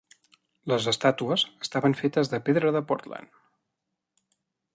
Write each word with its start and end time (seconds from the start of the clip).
Les 0.71 0.87
estàtues 0.91 1.43
estaven 1.67 1.97
fetes 2.01 2.33
de 2.33 2.41
pedra 2.49 2.75
de 2.79 2.85
Portland. 2.93 3.39